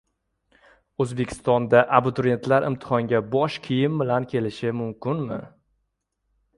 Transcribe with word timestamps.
O‘zbekistonda 1.03 1.83
abituriyentlar 1.99 2.67
imtihonga 2.71 3.23
bosh 3.37 3.61
kiyim 3.69 4.03
bilan 4.05 4.29
kelishi 4.35 4.77
mumkinmi? 4.83 5.43